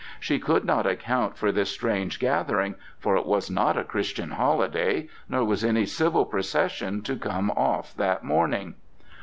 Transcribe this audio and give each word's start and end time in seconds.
She 0.19 0.39
could 0.39 0.65
not 0.65 0.87
account 0.87 1.37
for 1.37 1.51
this 1.51 1.69
strange 1.69 2.17
gathering, 2.19 2.73
for 2.97 3.15
it 3.17 3.25
was 3.27 3.51
not 3.51 3.77
a 3.77 3.83
Christian 3.83 4.31
holiday, 4.31 5.07
nor 5.29 5.43
was 5.45 5.63
any 5.63 5.85
civil 5.85 6.25
procession 6.25 7.03
to 7.03 7.15
come 7.15 7.51
off 7.51 7.93
that 7.97 8.23
morning. 8.23 8.73